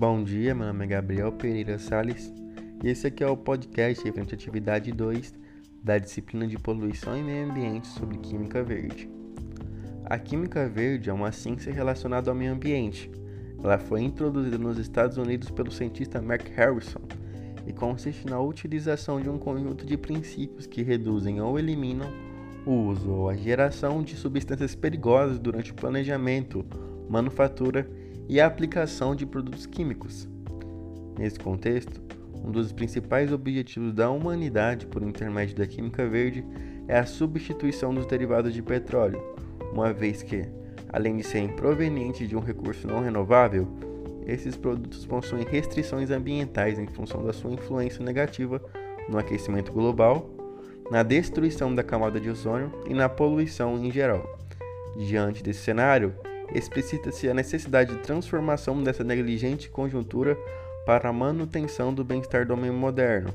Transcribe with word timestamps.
Bom 0.00 0.24
dia, 0.24 0.54
meu 0.54 0.66
nome 0.66 0.86
é 0.86 0.88
Gabriel 0.88 1.30
Pereira 1.30 1.78
Sales 1.78 2.32
e 2.82 2.88
esse 2.88 3.06
aqui 3.06 3.22
é 3.22 3.26
o 3.28 3.36
podcast 3.36 4.02
referente 4.02 4.34
à 4.34 4.34
atividade 4.34 4.90
2 4.90 5.34
da 5.84 5.98
disciplina 5.98 6.46
de 6.46 6.56
Poluição 6.56 7.18
e 7.18 7.22
Meio 7.22 7.50
Ambiente 7.50 7.86
sobre 7.86 8.16
Química 8.16 8.62
Verde. 8.62 9.10
A 10.06 10.18
química 10.18 10.66
verde 10.66 11.10
é 11.10 11.12
uma 11.12 11.30
ciência 11.30 11.70
relacionada 11.70 12.30
ao 12.30 12.34
meio 12.34 12.54
ambiente. 12.54 13.10
Ela 13.62 13.78
foi 13.78 14.00
introduzida 14.00 14.56
nos 14.56 14.78
Estados 14.78 15.18
Unidos 15.18 15.50
pelo 15.50 15.70
cientista 15.70 16.22
Mark 16.22 16.48
Harrison 16.56 17.02
e 17.66 17.72
consiste 17.74 18.26
na 18.26 18.40
utilização 18.40 19.20
de 19.20 19.28
um 19.28 19.36
conjunto 19.36 19.84
de 19.84 19.98
princípios 19.98 20.66
que 20.66 20.82
reduzem 20.82 21.42
ou 21.42 21.58
eliminam 21.58 22.10
o 22.64 22.72
uso 22.72 23.10
ou 23.10 23.28
a 23.28 23.36
geração 23.36 24.02
de 24.02 24.16
substâncias 24.16 24.74
perigosas 24.74 25.38
durante 25.38 25.72
o 25.72 25.74
planejamento, 25.74 26.64
manufatura 27.06 27.99
e 28.30 28.40
a 28.40 28.46
aplicação 28.46 29.12
de 29.12 29.26
produtos 29.26 29.66
químicos. 29.66 30.28
Nesse 31.18 31.36
contexto, 31.36 32.00
um 32.44 32.52
dos 32.52 32.70
principais 32.72 33.32
objetivos 33.32 33.92
da 33.92 34.08
humanidade 34.08 34.86
por 34.86 35.02
intermédio 35.02 35.56
da 35.56 35.66
química 35.66 36.06
verde 36.06 36.46
é 36.86 36.96
a 36.96 37.04
substituição 37.04 37.92
dos 37.92 38.06
derivados 38.06 38.54
de 38.54 38.62
petróleo, 38.62 39.20
uma 39.72 39.92
vez 39.92 40.22
que, 40.22 40.46
além 40.92 41.16
de 41.16 41.24
serem 41.24 41.48
provenientes 41.48 42.28
de 42.28 42.36
um 42.36 42.40
recurso 42.40 42.86
não 42.86 43.02
renovável, 43.02 43.66
esses 44.24 44.56
produtos 44.56 45.04
possuem 45.04 45.44
restrições 45.44 46.12
ambientais 46.12 46.78
em 46.78 46.86
função 46.86 47.24
da 47.24 47.32
sua 47.32 47.50
influência 47.50 48.04
negativa 48.04 48.62
no 49.08 49.18
aquecimento 49.18 49.72
global, 49.72 50.30
na 50.88 51.02
destruição 51.02 51.74
da 51.74 51.82
camada 51.82 52.20
de 52.20 52.30
ozônio 52.30 52.72
e 52.88 52.94
na 52.94 53.08
poluição 53.08 53.76
em 53.84 53.90
geral. 53.90 54.24
Diante 54.96 55.42
desse 55.42 55.64
cenário, 55.64 56.14
explicita-se 56.54 57.28
a 57.28 57.34
necessidade 57.34 57.94
de 57.94 58.00
transformação 58.00 58.82
dessa 58.82 59.04
negligente 59.04 59.68
conjuntura 59.68 60.36
para 60.84 61.08
a 61.08 61.12
manutenção 61.12 61.92
do 61.92 62.04
bem-estar 62.04 62.46
do 62.46 62.54
homem 62.54 62.70
moderno, 62.70 63.32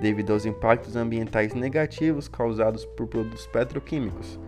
devido 0.00 0.32
aos 0.32 0.46
impactos 0.46 0.96
ambientais 0.96 1.54
negativos 1.54 2.28
causados 2.28 2.84
por 2.84 3.06
produtos 3.06 3.46
petroquímicos, 3.46 4.38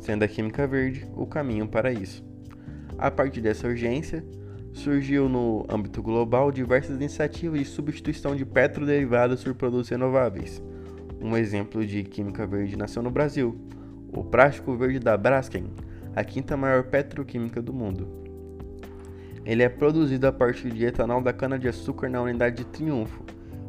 sendo 0.00 0.24
a 0.24 0.28
química 0.28 0.66
verde 0.66 1.06
o 1.16 1.26
caminho 1.26 1.68
para 1.68 1.92
isso. 1.92 2.24
A 2.96 3.10
partir 3.10 3.40
dessa 3.40 3.68
urgência, 3.68 4.24
surgiu 4.72 5.28
no 5.28 5.66
âmbito 5.68 6.02
global 6.02 6.50
diversas 6.50 6.96
iniciativas 6.96 7.58
de 7.58 7.64
substituição 7.66 8.34
de 8.34 8.44
petroderivados 8.44 9.42
por 9.42 9.54
produtos 9.54 9.88
renováveis. 9.88 10.62
Um 11.20 11.36
exemplo 11.36 11.84
de 11.84 12.04
química 12.04 12.46
verde 12.46 12.76
nasceu 12.76 13.02
no 13.02 13.10
Brasil, 13.10 13.58
o 14.12 14.24
plástico 14.24 14.76
verde 14.76 14.98
da 14.98 15.16
Braskem, 15.16 15.66
a 16.18 16.24
quinta 16.24 16.56
maior 16.56 16.82
petroquímica 16.84 17.62
do 17.62 17.72
mundo. 17.72 18.08
Ele 19.44 19.62
é 19.62 19.68
produzido 19.68 20.26
a 20.26 20.32
partir 20.32 20.70
de 20.70 20.84
etanol 20.84 21.22
da 21.22 21.32
cana-de-açúcar 21.32 22.08
na 22.08 22.20
unidade 22.20 22.56
de 22.56 22.64
Triunfo, 22.64 23.22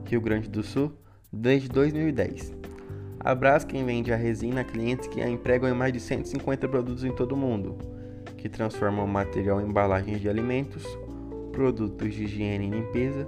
Rio 0.05 0.19
Grande 0.19 0.49
do 0.49 0.63
Sul, 0.63 0.91
desde 1.31 1.69
2010. 1.69 2.55
A 3.19 3.35
Braskem 3.35 3.85
vende 3.85 4.11
a 4.11 4.15
resina 4.15 4.61
a 4.61 4.63
clientes 4.63 5.07
que 5.07 5.21
a 5.21 5.29
empregam 5.29 5.69
em 5.69 5.75
mais 5.75 5.93
de 5.93 5.99
150 5.99 6.67
produtos 6.67 7.03
em 7.03 7.11
todo 7.11 7.33
o 7.33 7.37
mundo, 7.37 7.77
que 8.35 8.49
transformam 8.49 9.05
o 9.05 9.07
material 9.07 9.61
em 9.61 9.65
embalagens 9.65 10.19
de 10.19 10.27
alimentos, 10.27 10.83
produtos 11.51 12.15
de 12.15 12.23
higiene 12.23 12.65
e 12.65 12.69
limpeza, 12.71 13.27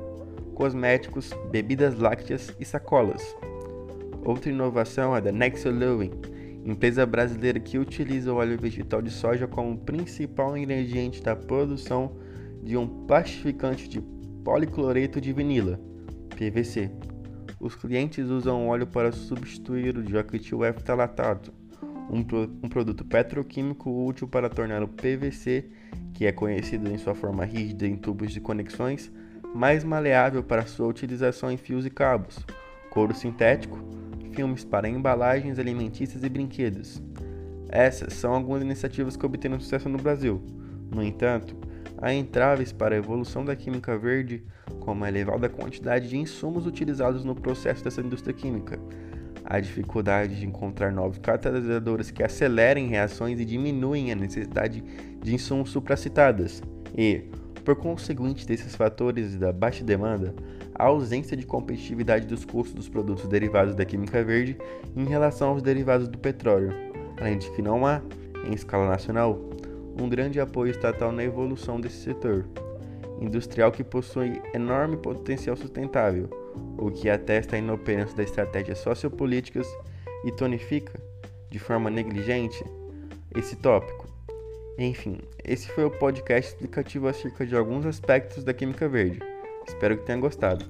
cosméticos, 0.56 1.32
bebidas 1.52 1.96
lácteas 2.00 2.56
e 2.60 2.66
sacolas. 2.66 3.36
Outra 4.26 4.50
inovação 4.50 5.16
é 5.16 5.22
da 5.22 5.32
Nexolowing, 5.32 6.12
empresa 6.66 7.06
brasileira 7.06 7.60
que 7.60 7.78
utiliza 7.78 8.32
o 8.32 8.38
óleo 8.38 8.60
vegetal 8.60 9.02
de 9.02 9.10
soja 9.10 9.48
como 9.48 9.78
principal 9.78 10.56
ingrediente 10.58 11.22
da 11.22 11.36
produção 11.36 12.16
de 12.64 12.78
um 12.78 12.88
plastificante 13.06 13.90
de 13.90 14.02
policloreto 14.44 15.20
de 15.20 15.34
vinila, 15.34 15.80
PVC. 16.30 16.92
Os 17.60 17.76
clientes 17.76 18.28
usam 18.28 18.66
o 18.66 18.70
óleo 18.70 18.88
para 18.88 19.12
substituir 19.12 19.98
o 19.98 20.04
dióxido 20.04 20.66
F-talatato, 20.66 21.54
um, 22.10 22.24
pro, 22.24 22.50
um 22.64 22.70
produto 22.70 23.06
petroquímico 23.06 24.06
útil 24.06 24.28
para 24.28 24.50
tornar 24.50 24.84
o 24.84 24.88
PVC, 24.88 25.70
que 26.14 26.26
é 26.26 26.32
conhecido 26.32 26.92
em 26.92 26.98
sua 26.98 27.16
forma 27.16 27.46
rígida 27.46 27.88
em 27.88 27.96
tubos 27.96 28.32
de 28.32 28.42
conexões, 28.42 29.12
mais 29.54 29.84
maleável 29.84 30.44
para 30.44 30.66
sua 30.66 30.88
utilização 30.88 31.52
em 31.52 31.58
fios 31.58 31.86
e 31.86 31.90
cabos, 31.90 32.40
couro 32.90 33.14
sintético, 33.14 33.80
filmes 34.32 34.64
para 34.64 34.90
embalagens 34.90 35.60
alimentícias 35.60 36.24
e 36.24 36.30
brinquedos. 36.30 37.02
Essas 37.70 38.14
são 38.14 38.34
algumas 38.34 38.62
iniciativas 38.62 39.16
que 39.16 39.26
obteram 39.26 39.60
sucesso 39.60 39.88
no 39.88 39.98
Brasil. 39.98 40.42
No 40.94 41.02
entanto, 41.02 41.56
há 41.98 42.14
entraves 42.14 42.74
para 42.74 42.96
a 42.96 42.98
evolução 42.98 43.46
da 43.46 43.56
química 43.56 43.98
verde, 43.98 44.44
como 44.80 45.06
a 45.06 45.08
elevada 45.08 45.48
quantidade 45.48 46.10
de 46.10 46.18
insumos 46.18 46.66
utilizados 46.66 47.24
no 47.24 47.34
processo 47.34 47.84
dessa 47.84 48.02
indústria 48.02 48.34
química, 48.34 48.78
a 49.46 49.60
dificuldade 49.60 50.40
de 50.40 50.46
encontrar 50.46 50.92
novos 50.92 51.18
catalisadores 51.18 52.12
que 52.12 52.24
acelerem 52.24 52.88
reações 52.88 53.40
e 53.40 53.46
diminuem 53.46 54.12
a 54.12 54.16
necessidade 54.16 54.84
de 55.22 55.34
insumos 55.34 55.70
supracitadas, 55.70 56.62
e, 56.98 57.24
por 57.64 57.76
conseguinte 57.76 58.46
desses 58.46 58.76
fatores 58.76 59.34
e 59.34 59.38
da 59.38 59.52
baixa 59.52 59.84
demanda, 59.84 60.34
a 60.76 60.86
ausência 60.86 61.38
de 61.38 61.46
competitividade 61.46 62.26
dos 62.26 62.44
custos 62.44 62.74
dos 62.74 62.90
produtos 62.90 63.28
derivados 63.28 63.76
da 63.76 63.86
química 63.86 64.24
verde 64.24 64.58
em 64.96 65.06
relação 65.06 65.50
aos 65.50 65.62
derivados 65.62 66.08
do 66.08 66.18
petróleo, 66.18 66.74
além 67.20 67.38
de 67.38 67.50
que 67.52 67.62
não 67.62 67.86
há, 67.86 68.02
em 68.46 68.54
escala 68.54 68.88
nacional, 68.88 69.40
um 70.00 70.10
grande 70.10 70.40
apoio 70.40 70.72
estatal 70.72 71.12
na 71.12 71.24
evolução 71.24 71.80
desse 71.80 71.98
setor 71.98 72.46
industrial 73.22 73.72
que 73.72 73.84
possui 73.84 74.42
enorme 74.54 74.98
potencial 74.98 75.56
sustentável, 75.56 76.28
o 76.78 76.90
que 76.90 77.08
atesta 77.08 77.56
a 77.56 77.60
inoperância 77.60 78.18
das 78.18 78.30
estratégias 78.30 78.80
sociopolíticas 78.80 79.68
e 80.26 80.32
tonifica, 80.32 81.00
de 81.50 81.60
forma 81.60 81.90
negligente, 81.90 82.64
esse 83.36 83.56
tópico. 83.56 84.11
Enfim, 84.78 85.20
esse 85.44 85.68
foi 85.68 85.84
o 85.84 85.92
podcast 85.92 86.52
explicativo 86.52 87.08
acerca 87.08 87.46
de 87.46 87.56
alguns 87.56 87.86
aspectos 87.86 88.44
da 88.44 88.54
química 88.54 88.88
verde. 88.88 89.20
Espero 89.68 89.98
que 89.98 90.06
tenha 90.06 90.18
gostado. 90.18 90.66